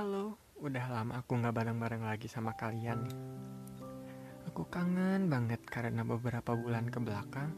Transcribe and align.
Halo, 0.00 0.32
udah 0.64 0.86
lama 0.88 1.20
aku 1.20 1.36
gak 1.44 1.52
bareng-bareng 1.60 2.08
lagi 2.08 2.24
sama 2.24 2.56
kalian. 2.56 3.04
Aku 4.48 4.64
kangen 4.72 5.28
banget 5.28 5.60
karena 5.68 6.08
beberapa 6.08 6.56
bulan 6.56 6.88
ke 6.88 6.96
belakang 7.04 7.52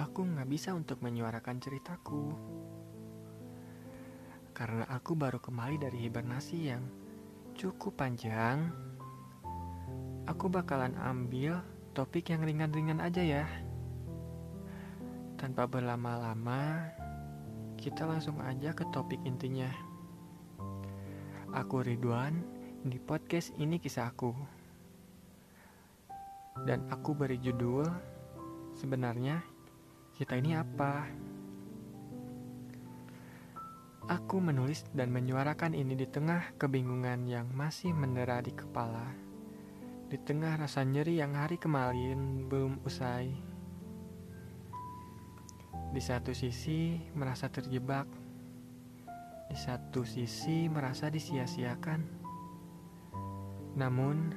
aku 0.00 0.24
gak 0.24 0.48
bisa 0.48 0.72
untuk 0.72 1.04
menyuarakan 1.04 1.60
ceritaku. 1.60 2.32
Karena 4.56 4.88
aku 4.88 5.20
baru 5.20 5.36
kembali 5.36 5.76
dari 5.76 6.08
hibernasi 6.08 6.58
yang 6.64 6.80
cukup 7.60 8.00
panjang, 8.00 8.72
aku 10.24 10.48
bakalan 10.48 10.96
ambil 10.96 11.60
topik 11.92 12.32
yang 12.32 12.40
ringan-ringan 12.40 13.04
aja 13.04 13.20
ya. 13.20 13.44
Tanpa 15.36 15.68
berlama-lama, 15.68 16.88
kita 17.76 18.08
langsung 18.08 18.40
aja 18.40 18.72
ke 18.72 18.88
topik 18.88 19.20
intinya. 19.28 19.95
Aku 21.56 21.80
Ridwan, 21.80 22.44
di 22.84 23.00
podcast 23.00 23.48
ini 23.56 23.80
kisahku. 23.80 24.28
Dan 26.68 26.84
aku 26.92 27.16
beri 27.16 27.40
judul, 27.40 27.88
sebenarnya 28.76 29.40
kita 30.20 30.36
ini 30.36 30.52
apa? 30.52 31.08
Aku 34.04 34.36
menulis 34.36 34.84
dan 34.92 35.08
menyuarakan 35.08 35.72
ini 35.72 35.96
di 35.96 36.04
tengah 36.04 36.52
kebingungan 36.60 37.24
yang 37.24 37.48
masih 37.56 37.96
mendera 37.96 38.44
di 38.44 38.52
kepala. 38.52 39.16
Di 40.12 40.20
tengah 40.20 40.60
rasa 40.60 40.84
nyeri 40.84 41.24
yang 41.24 41.32
hari 41.40 41.56
kemarin 41.56 42.52
belum 42.52 42.84
usai. 42.84 43.32
Di 45.88 46.02
satu 46.04 46.36
sisi 46.36 47.00
merasa 47.16 47.48
terjebak, 47.48 48.25
di 49.46 49.56
satu 49.56 50.02
sisi 50.02 50.66
merasa 50.66 51.06
disia-siakan. 51.06 52.00
Namun, 53.76 54.32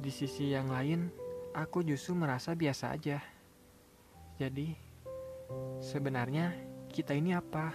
di 0.00 0.10
sisi 0.12 0.52
yang 0.52 0.70
lain, 0.70 1.08
aku 1.52 1.84
justru 1.84 2.16
merasa 2.16 2.52
biasa 2.56 2.94
aja. 2.94 3.18
Jadi, 4.40 4.74
sebenarnya 5.80 6.54
kita 6.90 7.14
ini 7.14 7.34
apa? 7.34 7.74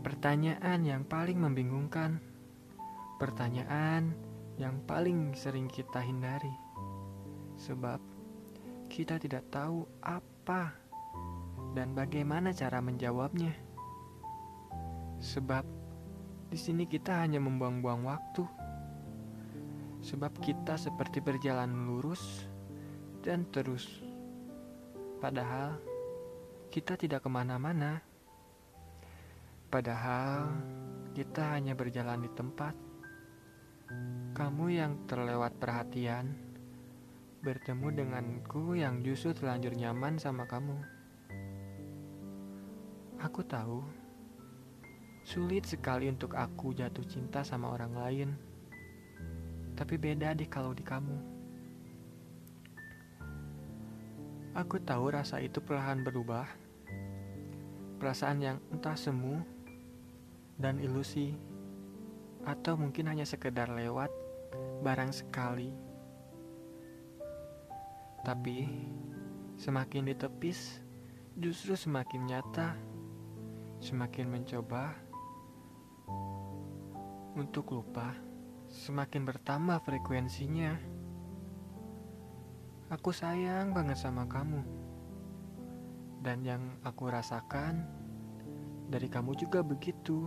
Pertanyaan 0.00 0.80
yang 0.84 1.02
paling 1.04 1.36
membingungkan, 1.40 2.20
pertanyaan 3.20 4.12
yang 4.60 4.80
paling 4.84 5.32
sering 5.32 5.68
kita 5.68 6.00
hindari, 6.04 6.52
sebab 7.56 8.00
kita 8.92 9.16
tidak 9.16 9.48
tahu 9.48 9.88
apa 10.04 10.76
dan 11.72 11.94
bagaimana 11.94 12.50
cara 12.52 12.82
menjawabnya. 12.82 13.69
Sebab 15.20 15.64
di 16.50 16.58
sini 16.58 16.88
kita 16.88 17.20
hanya 17.20 17.38
membuang-buang 17.38 18.02
waktu. 18.08 18.44
Sebab 20.00 20.32
kita 20.40 20.80
seperti 20.80 21.20
berjalan 21.20 21.86
lurus 21.86 22.48
dan 23.20 23.44
terus. 23.52 24.00
Padahal 25.20 25.76
kita 26.72 26.96
tidak 26.96 27.22
ke 27.22 27.28
mana-mana. 27.28 28.00
Padahal 29.68 30.50
kita 31.12 31.54
hanya 31.54 31.76
berjalan 31.76 32.24
di 32.24 32.30
tempat. 32.32 32.74
Kamu 34.32 34.66
yang 34.72 35.04
terlewat 35.04 35.54
perhatian 35.60 36.50
bertemu 37.40 37.88
denganku 38.04 38.76
yang 38.76 39.00
justru 39.00 39.32
terlanjur 39.32 39.72
nyaman 39.72 40.20
sama 40.20 40.44
kamu. 40.44 40.76
Aku 43.20 43.40
tahu, 43.44 43.80
sulit 45.24 45.68
sekali 45.68 46.08
untuk 46.08 46.36
aku 46.36 46.72
jatuh 46.72 47.04
cinta 47.06 47.40
sama 47.44 47.72
orang 47.72 47.92
lain. 47.94 48.30
Tapi 49.74 49.94
beda 49.96 50.36
deh 50.36 50.48
kalau 50.48 50.76
di 50.76 50.84
kamu. 50.84 51.18
Aku 54.58 54.82
tahu 54.82 55.14
rasa 55.14 55.38
itu 55.40 55.62
perlahan 55.62 56.02
berubah. 56.02 56.48
Perasaan 58.00 58.38
yang 58.42 58.58
entah 58.72 58.98
semu 58.98 59.40
dan 60.60 60.76
ilusi. 60.82 61.36
Atau 62.44 62.76
mungkin 62.80 63.08
hanya 63.08 63.28
sekedar 63.28 63.68
lewat 63.68 64.08
barang 64.80 65.12
sekali 65.12 65.90
tapi 68.20 68.68
semakin 69.56 70.12
ditepis, 70.12 70.80
justru 71.40 71.72
semakin 71.72 72.28
nyata, 72.28 72.76
semakin 73.80 74.28
mencoba 74.28 74.92
untuk 77.38 77.72
lupa, 77.72 78.14
semakin 78.68 79.22
bertambah 79.26 79.78
frekuensinya. 79.86 80.74
Aku 82.90 83.14
sayang 83.14 83.70
banget 83.70 83.98
sama 84.02 84.26
kamu, 84.26 84.66
dan 86.26 86.42
yang 86.42 86.74
aku 86.82 87.06
rasakan 87.06 87.86
dari 88.90 89.06
kamu 89.06 89.38
juga 89.38 89.62
begitu. 89.62 90.26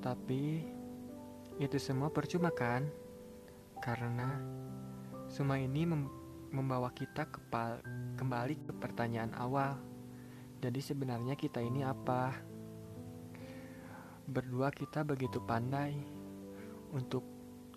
Tapi 0.00 0.64
itu 1.60 1.76
semua 1.76 2.08
percuma, 2.08 2.48
kan? 2.48 2.88
Karena 3.84 4.40
semua 5.28 5.60
ini 5.60 5.84
mem 5.84 6.08
membawa 6.46 6.88
kita 6.94 7.28
kembali 8.16 8.54
ke 8.64 8.72
pertanyaan 8.80 9.34
awal. 9.36 9.76
Jadi 10.62 10.80
sebenarnya 10.80 11.36
kita 11.36 11.60
ini 11.60 11.84
apa? 11.84 12.32
Berdua 14.26 14.74
kita 14.74 15.06
begitu 15.06 15.38
pandai 15.38 15.94
untuk 16.90 17.22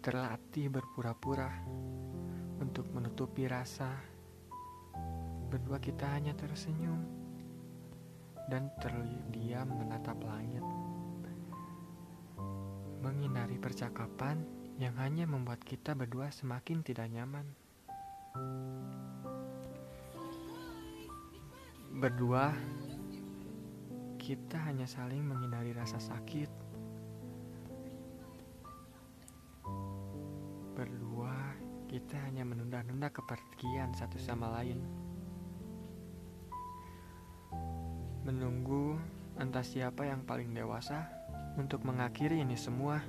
terlatih 0.02 0.74
berpura-pura, 0.74 1.46
untuk 2.58 2.90
menutupi 2.90 3.46
rasa. 3.46 3.94
Berdua 5.54 5.78
kita 5.78 6.10
hanya 6.10 6.34
tersenyum 6.34 7.06
dan 8.50 8.74
terdiam 8.82 9.70
menatap 9.78 10.18
langit. 10.26 10.66
Menghindari 13.06 13.62
percakapan 13.62 14.42
yang 14.82 14.98
hanya 14.98 15.30
membuat 15.30 15.62
kita 15.62 15.94
berdua 15.94 16.34
semakin 16.34 16.82
tidak 16.82 17.14
nyaman. 17.14 17.46
Berdua, 21.94 22.58
kita 24.30 24.62
hanya 24.62 24.86
saling 24.86 25.26
menghindari 25.26 25.74
rasa 25.74 25.98
sakit. 25.98 26.54
Berdua, 30.78 31.58
kita 31.90 32.14
hanya 32.30 32.46
menunda-nunda 32.46 33.10
kepergian 33.10 33.90
satu 33.98 34.22
sama 34.22 34.54
lain. 34.62 34.86
Menunggu 38.22 39.02
entah 39.42 39.66
siapa 39.66 40.06
yang 40.06 40.22
paling 40.22 40.54
dewasa 40.54 41.10
untuk 41.58 41.82
mengakhiri 41.82 42.46
ini 42.46 42.54
semua. 42.54 43.02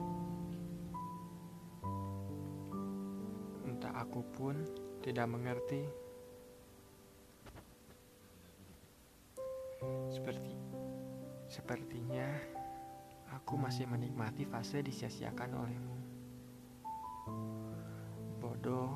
Aku 4.00 4.25
pun 4.32 4.56
tidak 5.04 5.28
mengerti. 5.28 5.84
Seperti 10.08 10.59
sepertinya 11.50 12.31
aku 13.34 13.59
masih 13.59 13.91
menikmati 13.91 14.47
fase 14.47 14.87
disia-siakan 14.87 15.50
olehmu. 15.59 15.99
Bodoh. 18.38 18.94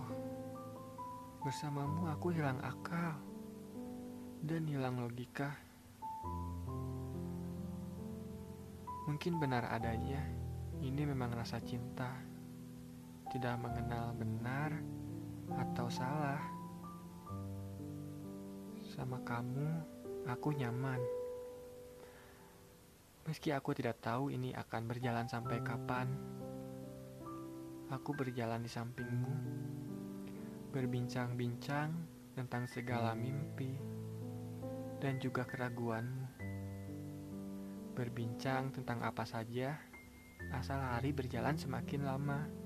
Bersamamu 1.42 2.08
aku 2.08 2.32
hilang 2.32 2.56
akal 2.62 3.18
dan 4.40 4.64
hilang 4.64 5.02
logika. 5.02 5.52
Mungkin 9.04 9.36
benar 9.36 9.68
adanya, 9.68 10.24
ini 10.80 11.04
memang 11.04 11.36
rasa 11.36 11.60
cinta 11.60 12.08
tidak 13.28 13.60
mengenal 13.60 14.16
benar 14.16 14.70
atau 15.52 15.90
salah. 15.92 16.40
Sama 18.94 19.20
kamu, 19.26 19.68
aku 20.24 20.54
nyaman. 20.56 21.23
Meski 23.24 23.56
aku 23.56 23.72
tidak 23.72 24.04
tahu 24.04 24.28
ini 24.28 24.52
akan 24.52 24.84
berjalan 24.84 25.24
sampai 25.24 25.64
kapan, 25.64 26.12
aku 27.88 28.12
berjalan 28.12 28.60
di 28.60 28.68
sampingmu, 28.68 29.34
berbincang-bincang 30.72 31.88
tentang 32.36 32.68
segala 32.68 33.16
mimpi 33.16 33.80
dan 35.00 35.16
juga 35.20 35.48
keraguanmu. 35.48 36.26
Berbincang 37.96 38.74
tentang 38.76 39.00
apa 39.00 39.24
saja, 39.24 39.78
asal 40.52 40.82
hari 40.82 41.16
berjalan 41.16 41.56
semakin 41.56 42.04
lama 42.04 42.64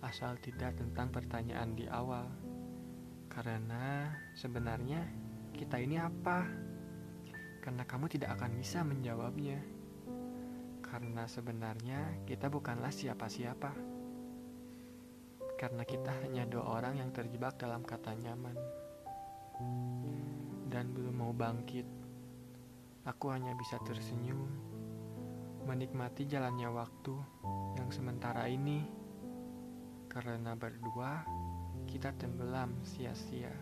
asal 0.00 0.36
tidak 0.40 0.80
tentang 0.80 1.12
pertanyaan 1.12 1.76
di 1.76 1.84
awal. 1.88 2.28
Karena 3.28 4.10
sebenarnya 4.34 5.04
kita 5.52 5.76
ini 5.76 6.00
apa? 6.00 6.69
Karena 7.70 7.86
kamu 7.86 8.10
tidak 8.10 8.34
akan 8.34 8.58
bisa 8.58 8.82
menjawabnya. 8.82 9.62
Karena 10.82 11.22
sebenarnya 11.30 12.18
kita 12.26 12.50
bukanlah 12.50 12.90
siapa-siapa. 12.90 13.70
Karena 15.54 15.86
kita 15.86 16.10
hanya 16.18 16.50
dua 16.50 16.66
orang 16.66 16.98
yang 16.98 17.14
terjebak 17.14 17.62
dalam 17.62 17.86
kata 17.86 18.18
nyaman. 18.18 18.58
Dan 20.66 20.90
belum 20.90 21.14
mau 21.14 21.30
bangkit. 21.30 21.86
Aku 23.06 23.30
hanya 23.30 23.54
bisa 23.54 23.78
tersenyum, 23.86 24.50
menikmati 25.62 26.26
jalannya 26.26 26.74
waktu 26.74 27.14
yang 27.78 27.94
sementara 27.94 28.50
ini. 28.50 28.82
Karena 30.10 30.58
berdua 30.58 31.22
kita 31.86 32.10
tenggelam 32.18 32.82
sia-sia. 32.82 33.54